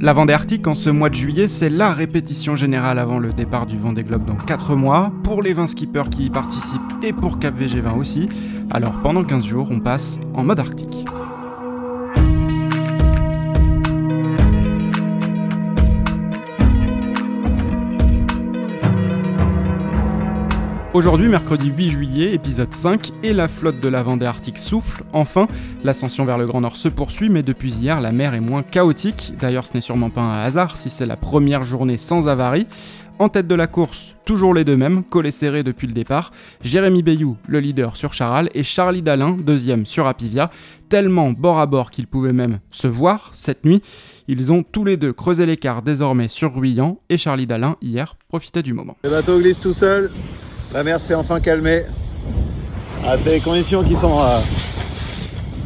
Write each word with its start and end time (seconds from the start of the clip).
La 0.00 0.12
Vendée 0.12 0.32
Arctique 0.32 0.66
en 0.66 0.74
ce 0.74 0.90
mois 0.90 1.08
de 1.08 1.14
juillet, 1.14 1.48
c'est 1.48 1.70
la 1.70 1.92
répétition 1.92 2.56
générale 2.56 2.98
avant 2.98 3.18
le 3.18 3.32
départ 3.32 3.66
du 3.66 3.78
Vendée 3.78 4.02
Globe 4.02 4.24
dans 4.24 4.34
4 4.34 4.74
mois, 4.74 5.12
pour 5.22 5.40
les 5.40 5.52
20 5.52 5.68
skippers 5.68 6.10
qui 6.10 6.26
y 6.26 6.30
participent 6.30 6.80
et 7.02 7.12
pour 7.12 7.38
Cap 7.38 7.58
VG20 7.58 7.96
aussi. 7.96 8.28
Alors 8.70 9.00
pendant 9.02 9.22
15 9.24 9.44
jours, 9.44 9.68
on 9.70 9.80
passe 9.80 10.18
en 10.34 10.44
mode 10.44 10.58
arctique. 10.58 11.04
Aujourd'hui, 20.94 21.26
mercredi 21.26 21.72
8 21.76 21.90
juillet, 21.90 22.34
épisode 22.34 22.72
5, 22.72 23.10
et 23.24 23.32
la 23.32 23.48
flotte 23.48 23.80
de 23.80 23.88
la 23.88 24.04
Vendée 24.04 24.26
Arctique 24.26 24.58
souffle. 24.58 25.02
Enfin, 25.12 25.48
l'ascension 25.82 26.24
vers 26.24 26.38
le 26.38 26.46
Grand 26.46 26.60
Nord 26.60 26.76
se 26.76 26.86
poursuit, 26.86 27.28
mais 27.28 27.42
depuis 27.42 27.72
hier, 27.72 28.00
la 28.00 28.12
mer 28.12 28.32
est 28.32 28.40
moins 28.40 28.62
chaotique. 28.62 29.32
D'ailleurs, 29.40 29.66
ce 29.66 29.74
n'est 29.74 29.80
sûrement 29.80 30.08
pas 30.08 30.20
un 30.20 30.44
hasard 30.44 30.76
si 30.76 30.90
c'est 30.90 31.04
la 31.04 31.16
première 31.16 31.64
journée 31.64 31.96
sans 31.96 32.28
avarie. 32.28 32.68
En 33.18 33.28
tête 33.28 33.48
de 33.48 33.56
la 33.56 33.66
course, 33.66 34.14
toujours 34.24 34.54
les 34.54 34.62
deux 34.62 34.76
mêmes, 34.76 35.02
collés 35.02 35.32
serrés 35.32 35.64
depuis 35.64 35.88
le 35.88 35.94
départ, 35.94 36.30
Jérémy 36.62 37.02
Bayou, 37.02 37.38
le 37.48 37.58
leader 37.58 37.96
sur 37.96 38.14
Charal, 38.14 38.48
et 38.54 38.62
Charlie 38.62 39.02
Dalin, 39.02 39.32
deuxième 39.32 39.86
sur 39.86 40.06
Apivia, 40.06 40.48
tellement 40.88 41.32
bord 41.32 41.58
à 41.58 41.66
bord 41.66 41.90
qu'ils 41.90 42.06
pouvaient 42.06 42.32
même 42.32 42.60
se 42.70 42.86
voir 42.86 43.32
cette 43.34 43.64
nuit. 43.64 43.82
Ils 44.28 44.52
ont 44.52 44.62
tous 44.62 44.84
les 44.84 44.96
deux 44.96 45.12
creusé 45.12 45.44
l'écart 45.44 45.82
désormais 45.82 46.28
sur 46.28 46.54
Ruyant, 46.54 47.00
et 47.08 47.16
Charlie 47.16 47.48
Dalin, 47.48 47.74
hier, 47.82 48.16
profitait 48.28 48.62
du 48.62 48.74
moment. 48.74 48.96
Le 49.02 49.10
bateau 49.10 49.40
glisse 49.40 49.58
tout 49.58 49.72
seul, 49.72 50.12
la 50.74 50.82
mer 50.82 51.00
s'est 51.00 51.14
enfin 51.14 51.38
calmée. 51.38 51.82
Ah, 53.06 53.16
c'est 53.16 53.30
les 53.30 53.40
conditions 53.40 53.84
qui 53.84 53.94
sont, 53.94 54.20
euh, 54.20 54.40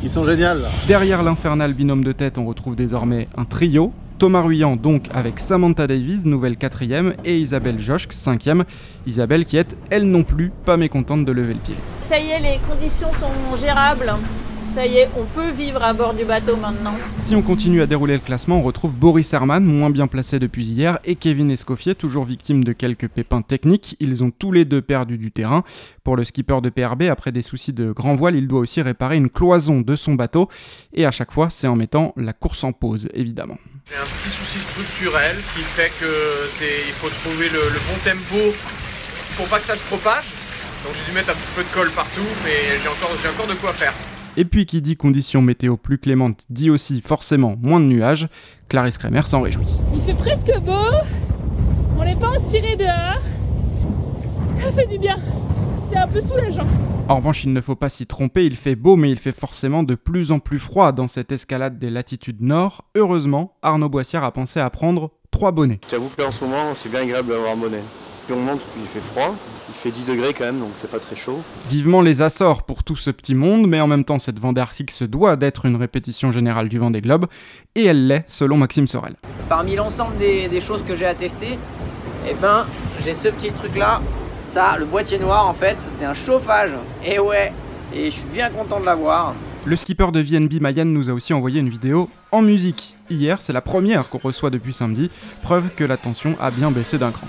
qui 0.00 0.08
sont 0.08 0.22
géniales. 0.22 0.62
Derrière 0.86 1.24
l'infernal 1.24 1.74
binôme 1.74 2.04
de 2.04 2.12
tête, 2.12 2.38
on 2.38 2.46
retrouve 2.46 2.76
désormais 2.76 3.26
un 3.36 3.44
trio. 3.44 3.92
Thomas 4.18 4.42
Ruyant 4.42 4.76
donc 4.76 5.08
avec 5.12 5.40
Samantha 5.40 5.88
Davies, 5.88 6.22
nouvelle 6.24 6.56
quatrième, 6.56 7.14
et 7.24 7.38
Isabelle 7.38 7.80
Joschk, 7.80 8.12
cinquième. 8.12 8.62
Isabelle 9.04 9.44
qui 9.44 9.56
est, 9.56 9.76
elle 9.90 10.04
non 10.04 10.22
plus, 10.22 10.52
pas 10.64 10.76
mécontente 10.76 11.24
de 11.24 11.32
lever 11.32 11.54
le 11.54 11.58
pied. 11.58 11.74
Ça 12.02 12.20
y 12.20 12.30
est, 12.30 12.38
les 12.38 12.60
conditions 12.68 13.08
sont 13.18 13.56
gérables. 13.56 14.12
Ça 14.74 14.86
y 14.86 14.96
est, 14.96 15.10
on 15.18 15.24
peut 15.24 15.50
vivre 15.50 15.82
à 15.82 15.92
bord 15.92 16.14
du 16.14 16.24
bateau 16.24 16.56
maintenant. 16.56 16.94
Si 17.22 17.34
on 17.36 17.42
continue 17.42 17.82
à 17.82 17.86
dérouler 17.86 18.14
le 18.14 18.20
classement, 18.20 18.56
on 18.56 18.62
retrouve 18.62 18.94
Boris 18.94 19.30
Herman, 19.30 19.62
moins 19.62 19.90
bien 19.90 20.06
placé 20.06 20.38
depuis 20.38 20.64
hier, 20.64 20.98
et 21.04 21.14
Kevin 21.14 21.50
Escoffier, 21.50 21.94
toujours 21.94 22.24
victime 22.24 22.64
de 22.64 22.72
quelques 22.72 23.08
pépins 23.08 23.42
techniques. 23.42 23.96
Ils 24.00 24.24
ont 24.24 24.30
tous 24.30 24.50
les 24.50 24.64
deux 24.64 24.80
perdu 24.80 25.18
du 25.18 25.30
terrain. 25.30 25.62
Pour 26.04 26.16
le 26.16 26.24
skipper 26.24 26.62
de 26.62 26.70
PRB, 26.70 27.02
après 27.02 27.32
des 27.32 27.42
soucis 27.42 27.74
de 27.74 27.92
grand 27.92 28.14
voile, 28.14 28.34
il 28.34 28.48
doit 28.48 28.60
aussi 28.60 28.80
réparer 28.80 29.16
une 29.16 29.28
cloison 29.28 29.82
de 29.82 29.94
son 29.94 30.14
bateau. 30.14 30.48
Et 30.94 31.04
à 31.04 31.10
chaque 31.10 31.32
fois, 31.32 31.50
c'est 31.50 31.66
en 31.66 31.76
mettant 31.76 32.14
la 32.16 32.32
course 32.32 32.64
en 32.64 32.72
pause, 32.72 33.10
évidemment. 33.12 33.58
J'ai 33.90 33.96
un 33.98 34.06
petit 34.06 34.30
souci 34.30 34.58
structurel 34.58 35.36
qui 35.54 35.60
fait 35.60 35.92
que 36.00 36.06
c'est 36.48 36.80
il 36.86 36.94
faut 36.94 37.10
trouver 37.10 37.50
le, 37.50 37.58
le 37.58 37.80
bon 37.88 37.98
tempo 38.02 38.56
pour 39.36 39.46
pas 39.48 39.58
que 39.58 39.64
ça 39.66 39.76
se 39.76 39.82
propage. 39.82 40.32
Donc 40.82 40.94
j'ai 40.94 41.10
dû 41.10 41.14
mettre 41.14 41.28
un 41.28 41.34
petit 41.34 41.52
peu 41.56 41.62
de 41.62 41.74
colle 41.74 41.90
partout, 41.90 42.26
mais 42.42 42.56
j'ai 42.82 42.88
encore, 42.88 43.10
j'ai 43.22 43.28
encore 43.28 43.48
de 43.48 43.54
quoi 43.60 43.74
faire. 43.74 43.92
Et 44.36 44.44
puis 44.44 44.64
qui 44.64 44.80
dit 44.80 44.96
conditions 44.96 45.42
météo 45.42 45.76
plus 45.76 45.98
clémentes 45.98 46.44
dit 46.48 46.70
aussi 46.70 47.02
forcément 47.02 47.56
moins 47.60 47.80
de 47.80 47.84
nuages. 47.84 48.28
Clarisse 48.68 48.96
Kremer 48.96 49.26
s'en 49.26 49.42
réjouit. 49.42 49.66
Il 49.94 50.00
fait 50.00 50.14
presque 50.14 50.52
beau, 50.60 50.72
on 51.98 52.04
n'est 52.04 52.16
pas 52.16 52.30
en 52.30 52.32
dehors. 52.32 53.22
Ça 54.62 54.72
fait 54.72 54.86
du 54.86 54.98
bien, 54.98 55.16
c'est 55.90 55.98
un 55.98 56.08
peu 56.08 56.20
soulageant. 56.20 56.66
En 57.08 57.16
revanche, 57.16 57.44
il 57.44 57.52
ne 57.52 57.60
faut 57.60 57.74
pas 57.74 57.88
s'y 57.88 58.06
tromper, 58.06 58.46
il 58.46 58.56
fait 58.56 58.76
beau 58.76 58.96
mais 58.96 59.10
il 59.10 59.18
fait 59.18 59.32
forcément 59.32 59.82
de 59.82 59.94
plus 59.94 60.32
en 60.32 60.38
plus 60.38 60.58
froid 60.58 60.92
dans 60.92 61.08
cette 61.08 61.32
escalade 61.32 61.78
des 61.78 61.90
latitudes 61.90 62.40
nord. 62.40 62.84
Heureusement, 62.94 63.56
Arnaud 63.60 63.90
Boissière 63.90 64.24
a 64.24 64.32
pensé 64.32 64.60
à 64.60 64.70
prendre 64.70 65.10
trois 65.30 65.52
bonnets. 65.52 65.80
J'avoue 65.90 66.08
que 66.16 66.22
en 66.22 66.30
ce 66.30 66.42
moment, 66.44 66.74
c'est 66.74 66.90
bien 66.90 67.00
agréable 67.00 67.28
d'avoir 67.28 67.52
un 67.52 67.56
bonnet. 67.56 67.82
Puis 68.26 68.34
on 68.34 68.40
monte, 68.40 68.60
puis 68.60 68.82
il 68.82 68.88
fait 68.88 69.00
froid. 69.00 69.34
Il 69.68 69.74
fait 69.74 69.90
10 69.90 70.04
degrés 70.04 70.34
quand 70.34 70.44
même, 70.44 70.58
donc 70.58 70.70
c'est 70.76 70.90
pas 70.90 70.98
très 70.98 71.16
chaud. 71.16 71.40
Vivement 71.68 72.02
les 72.02 72.20
Açores 72.20 72.64
pour 72.64 72.84
tout 72.84 72.96
ce 72.96 73.10
petit 73.10 73.34
monde, 73.34 73.66
mais 73.68 73.80
en 73.80 73.86
même 73.86 74.04
temps 74.04 74.18
cette 74.18 74.38
Vendée 74.38 74.60
Arctique 74.60 74.90
se 74.90 75.04
doit 75.04 75.36
d'être 75.36 75.66
une 75.66 75.76
répétition 75.76 76.30
générale 76.30 76.68
du 76.68 76.78
Vendée 76.78 77.00
Globe, 77.00 77.26
et 77.74 77.86
elle 77.86 78.06
l'est 78.06 78.24
selon 78.26 78.56
Maxime 78.56 78.86
Sorel. 78.86 79.14
Parmi 79.48 79.76
l'ensemble 79.76 80.16
des, 80.18 80.48
des 80.48 80.60
choses 80.60 80.82
que 80.86 80.94
j'ai 80.94 81.06
à 81.06 81.14
tester, 81.14 81.58
eh 82.28 82.34
ben, 82.34 82.66
j'ai 83.04 83.14
ce 83.14 83.28
petit 83.28 83.50
truc 83.52 83.76
là. 83.76 84.00
Ça, 84.50 84.76
le 84.78 84.84
boîtier 84.84 85.18
noir 85.18 85.48
en 85.48 85.54
fait, 85.54 85.76
c'est 85.88 86.04
un 86.04 86.14
chauffage. 86.14 86.72
Et 87.04 87.18
ouais, 87.18 87.52
et 87.94 88.10
je 88.10 88.16
suis 88.16 88.28
bien 88.32 88.50
content 88.50 88.80
de 88.80 88.84
l'avoir. 88.84 89.34
Le 89.64 89.76
skipper 89.76 90.10
de 90.12 90.20
VNB 90.20 90.60
Mayan 90.60 90.84
nous 90.84 91.08
a 91.08 91.12
aussi 91.12 91.32
envoyé 91.32 91.60
une 91.60 91.68
vidéo 91.68 92.10
en 92.32 92.42
musique. 92.42 92.96
Hier, 93.08 93.40
c'est 93.40 93.52
la 93.52 93.60
première 93.60 94.08
qu'on 94.08 94.18
reçoit 94.18 94.50
depuis 94.50 94.72
samedi, 94.72 95.08
preuve 95.42 95.74
que 95.74 95.84
la 95.84 95.96
tension 95.96 96.36
a 96.40 96.50
bien 96.50 96.70
baissé 96.70 96.98
d'un 96.98 97.12
cran. 97.12 97.28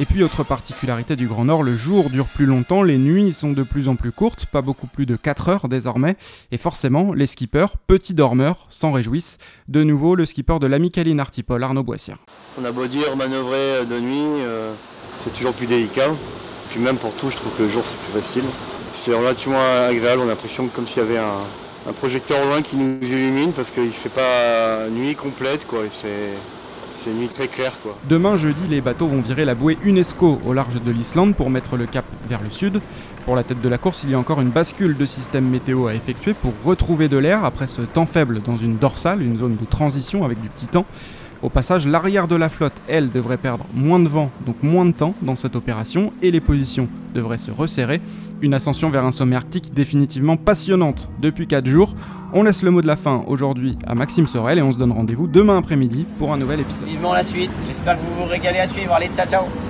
Et 0.00 0.04
puis 0.04 0.22
autre 0.22 0.44
particularité 0.44 1.16
du 1.16 1.26
Grand 1.26 1.46
Nord, 1.46 1.64
le 1.64 1.74
jour 1.74 2.08
dure 2.08 2.26
plus 2.26 2.46
longtemps, 2.46 2.84
les 2.84 2.98
nuits 2.98 3.32
sont 3.32 3.50
de 3.50 3.64
plus 3.64 3.88
en 3.88 3.96
plus 3.96 4.12
courtes, 4.12 4.46
pas 4.46 4.62
beaucoup 4.62 4.86
plus 4.86 5.06
de 5.06 5.16
4 5.16 5.48
heures 5.48 5.68
désormais, 5.68 6.16
et 6.52 6.56
forcément 6.56 7.12
les 7.12 7.26
skippers, 7.26 7.76
petits 7.88 8.14
dormeurs, 8.14 8.66
s'en 8.68 8.92
réjouissent. 8.92 9.38
De 9.66 9.82
nouveau 9.82 10.14
le 10.14 10.24
skipper 10.24 10.60
de 10.60 10.68
l'Amicaline 10.68 11.18
Artipol, 11.18 11.64
Arnaud 11.64 11.82
Boissière. 11.82 12.18
On 12.60 12.64
a 12.64 12.70
beau 12.70 12.86
dire 12.86 13.16
manœuvrer 13.16 13.86
de 13.86 13.98
nuit, 13.98 14.44
euh, 14.44 14.72
c'est 15.24 15.32
toujours 15.32 15.52
plus 15.52 15.66
délicat. 15.66 16.10
Puis 16.70 16.78
même 16.78 16.96
pour 16.96 17.12
tout, 17.14 17.28
je 17.28 17.36
trouve 17.36 17.56
que 17.56 17.64
le 17.64 17.68
jour 17.68 17.82
c'est 17.84 17.98
plus 17.98 18.20
facile. 18.20 18.44
C'est 18.92 19.12
relativement 19.12 19.58
agréable, 19.88 20.20
on 20.20 20.26
a 20.26 20.28
l'impression 20.28 20.68
comme 20.68 20.86
s'il 20.86 21.02
y 21.02 21.06
avait 21.06 21.18
un, 21.18 21.92
projecteur 21.96 22.44
loin 22.44 22.62
qui 22.62 22.76
nous 22.76 23.02
illumine 23.02 23.52
parce 23.52 23.70
qu'il 23.70 23.90
fait 23.90 24.10
pas 24.10 24.88
nuit 24.90 25.16
complète 25.16 25.66
quoi. 25.66 25.80
C'est 26.98 27.10
une 27.10 27.18
nuit 27.18 27.28
très 27.28 27.48
claire 27.48 27.72
quoi. 27.82 27.96
Demain 28.08 28.36
jeudi, 28.36 28.62
les 28.68 28.80
bateaux 28.80 29.06
vont 29.06 29.20
virer 29.20 29.44
la 29.44 29.54
bouée 29.54 29.78
UNESCO 29.84 30.40
au 30.44 30.52
large 30.52 30.80
de 30.82 30.90
l'Islande 30.90 31.34
pour 31.34 31.50
mettre 31.50 31.76
le 31.76 31.86
cap 31.86 32.04
vers 32.28 32.42
le 32.42 32.50
sud. 32.50 32.80
Pour 33.24 33.36
la 33.36 33.44
tête 33.44 33.60
de 33.60 33.68
la 33.68 33.78
course, 33.78 34.02
il 34.04 34.10
y 34.10 34.14
a 34.14 34.18
encore 34.18 34.40
une 34.40 34.50
bascule 34.50 34.96
de 34.96 35.06
système 35.06 35.48
météo 35.48 35.86
à 35.86 35.94
effectuer 35.94 36.34
pour 36.34 36.52
retrouver 36.64 37.08
de 37.08 37.18
l'air 37.18 37.44
après 37.44 37.66
ce 37.66 37.82
temps 37.82 38.06
faible 38.06 38.40
dans 38.40 38.56
une 38.56 38.76
dorsale, 38.76 39.22
une 39.22 39.38
zone 39.38 39.56
de 39.56 39.64
transition 39.64 40.24
avec 40.24 40.40
du 40.40 40.48
petit 40.48 40.66
temps. 40.66 40.86
Au 41.42 41.50
passage, 41.50 41.86
l'arrière 41.86 42.26
de 42.26 42.34
la 42.34 42.48
flotte, 42.48 42.74
elle, 42.88 43.10
devrait 43.10 43.36
perdre 43.36 43.64
moins 43.72 44.00
de 44.00 44.08
vent, 44.08 44.30
donc 44.44 44.56
moins 44.62 44.84
de 44.84 44.92
temps 44.92 45.14
dans 45.22 45.36
cette 45.36 45.54
opération, 45.54 46.12
et 46.20 46.30
les 46.30 46.40
positions 46.40 46.88
devraient 47.14 47.38
se 47.38 47.50
resserrer. 47.50 48.00
Une 48.40 48.54
ascension 48.54 48.90
vers 48.90 49.04
un 49.04 49.12
sommet 49.12 49.36
arctique 49.36 49.72
définitivement 49.72 50.36
passionnante 50.36 51.08
depuis 51.20 51.46
4 51.46 51.66
jours. 51.66 51.94
On 52.32 52.42
laisse 52.42 52.62
le 52.62 52.70
mot 52.70 52.82
de 52.82 52.86
la 52.86 52.96
fin 52.96 53.24
aujourd'hui 53.26 53.78
à 53.86 53.94
Maxime 53.94 54.26
Sorel 54.26 54.58
et 54.58 54.62
on 54.62 54.72
se 54.72 54.78
donne 54.78 54.92
rendez-vous 54.92 55.26
demain 55.26 55.58
après-midi 55.58 56.06
pour 56.18 56.32
un 56.32 56.36
nouvel 56.36 56.60
épisode. 56.60 56.86
Vivement 56.86 57.14
la 57.14 57.24
suite. 57.24 57.50
J'espère 57.66 57.96
que 57.96 58.00
vous 58.02 58.22
vous 58.22 58.28
régalez 58.28 58.58
à 58.58 58.68
suivre. 58.68 58.92
Allez, 58.92 59.10
ciao 59.16 59.26
ciao 59.26 59.67